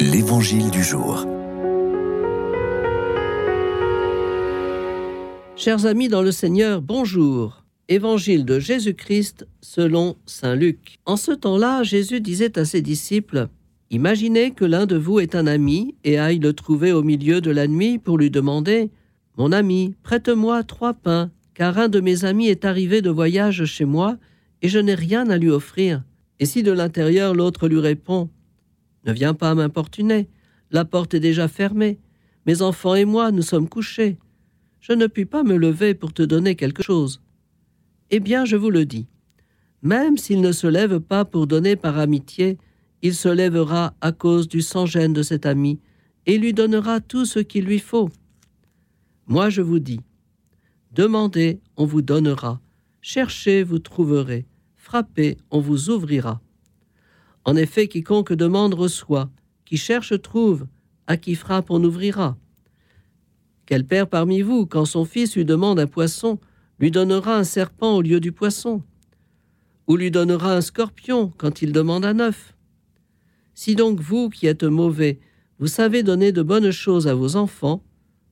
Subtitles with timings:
[0.00, 1.26] L'Évangile du jour.
[5.56, 7.64] Chers amis dans le Seigneur, bonjour.
[7.88, 11.00] Évangile de Jésus-Christ selon Saint Luc.
[11.04, 13.48] En ce temps-là, Jésus disait à ses disciples,
[13.90, 17.50] Imaginez que l'un de vous est un ami et aille le trouver au milieu de
[17.50, 18.92] la nuit pour lui demander,
[19.36, 23.84] Mon ami, prête-moi trois pains, car un de mes amis est arrivé de voyage chez
[23.84, 24.16] moi
[24.62, 26.04] et je n'ai rien à lui offrir.
[26.38, 28.30] Et si de l'intérieur l'autre lui répond,
[29.04, 30.28] Ne viens pas m'importuner,
[30.70, 31.98] la porte est déjà fermée,
[32.46, 34.18] mes enfants et moi nous sommes couchés,
[34.80, 37.20] je ne puis pas me lever pour te donner quelque chose.
[38.10, 39.06] Eh bien, je vous le dis,
[39.82, 42.58] même s'il ne se lève pas pour donner par amitié,
[43.02, 45.78] il se lèvera à cause du sans-gêne de cet ami,
[46.26, 48.10] et lui donnera tout ce qu'il lui faut.
[49.26, 50.00] Moi je vous dis,
[50.92, 52.60] demandez, on vous donnera,
[53.00, 54.46] cherchez, vous trouverez,
[54.76, 56.40] frappez, on vous ouvrira.
[57.48, 59.30] En effet, quiconque demande reçoit,
[59.64, 60.66] qui cherche trouve,
[61.06, 62.36] à qui frappe on ouvrira.
[63.64, 66.38] Quel père parmi vous, quand son fils lui demande un poisson,
[66.78, 68.82] lui donnera un serpent au lieu du poisson?
[69.86, 72.54] Ou lui donnera un scorpion quand il demande un œuf?
[73.54, 75.18] Si donc vous, qui êtes mauvais,
[75.58, 77.82] vous savez donner de bonnes choses à vos enfants,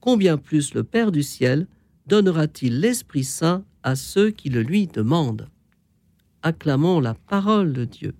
[0.00, 1.66] combien plus le Père du ciel
[2.06, 5.48] donnera-t-il l'Esprit Saint à ceux qui le lui demandent?
[6.42, 8.14] Acclamons la parole de Dieu.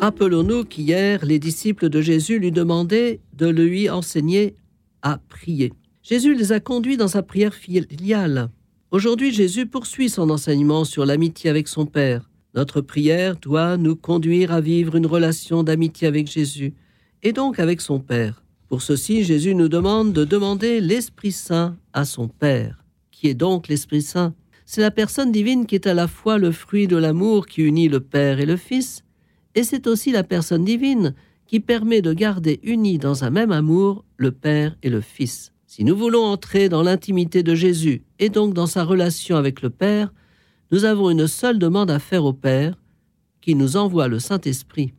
[0.00, 4.54] Rappelons-nous qu'hier, les disciples de Jésus lui demandaient de lui enseigner
[5.00, 5.72] à prier.
[6.02, 8.50] Jésus les a conduits dans sa prière filiale.
[8.90, 12.28] Aujourd'hui, Jésus poursuit son enseignement sur l'amitié avec son Père.
[12.54, 16.74] Notre prière doit nous conduire à vivre une relation d'amitié avec Jésus,
[17.22, 18.44] et donc avec son Père.
[18.68, 22.84] Pour ceci, Jésus nous demande de demander l'Esprit Saint à son Père.
[23.10, 24.34] Qui est donc l'Esprit Saint?
[24.66, 27.88] C'est la personne divine qui est à la fois le fruit de l'amour qui unit
[27.88, 29.04] le Père et le Fils,
[29.56, 31.14] et c'est aussi la personne divine
[31.46, 35.52] qui permet de garder unis dans un même amour le Père et le Fils.
[35.66, 39.70] Si nous voulons entrer dans l'intimité de Jésus et donc dans sa relation avec le
[39.70, 40.12] Père,
[40.70, 42.76] nous avons une seule demande à faire au Père,
[43.40, 44.92] qui nous envoie le Saint-Esprit.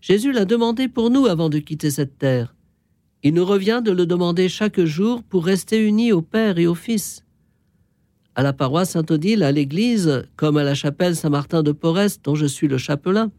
[0.00, 2.54] Jésus l'a demandé pour nous avant de quitter cette terre.
[3.22, 6.74] Il nous revient de le demander chaque jour pour rester unis au Père et au
[6.74, 7.25] Fils
[8.36, 12.44] à la paroisse Saint-Odile, à l'église, comme à la chapelle Saint-Martin de Porès, dont je
[12.44, 13.32] suis le chapelain,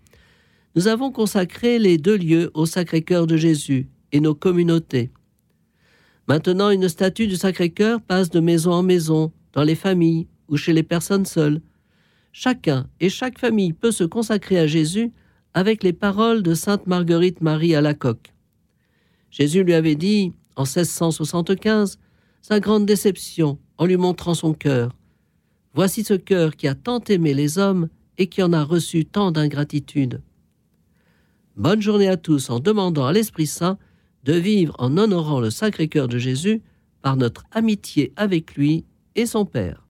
[0.76, 5.12] nous avons consacré les deux lieux au Sacré-Cœur de Jésus et nos communautés.
[6.28, 10.74] Maintenant, une statue du Sacré-Cœur passe de maison en maison, dans les familles ou chez
[10.74, 11.62] les personnes seules.
[12.32, 15.12] Chacun et chaque famille peut se consacrer à Jésus
[15.54, 18.34] avec les paroles de sainte Marguerite Marie à la coque.
[19.30, 22.00] Jésus lui avait dit, en 1675,
[22.42, 24.96] sa grande déception en lui montrant son cœur.
[25.74, 29.32] Voici ce cœur qui a tant aimé les hommes et qui en a reçu tant
[29.32, 30.22] d'ingratitude.
[31.56, 33.78] Bonne journée à tous en demandant à l'Esprit Saint
[34.24, 36.62] de vivre en honorant le Sacré-Cœur de Jésus
[37.02, 39.84] par notre amitié avec lui et son Père.